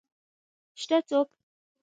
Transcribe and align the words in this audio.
شته 0.81 0.97
څوک؟ 1.07 1.27